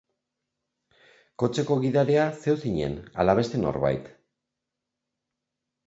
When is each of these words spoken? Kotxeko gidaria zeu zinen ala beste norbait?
Kotxeko 1.43 1.77
gidaria 1.85 2.25
zeu 2.45 2.57
zinen 2.65 2.99
ala 3.25 3.39
beste 3.41 3.65
norbait? 3.69 4.13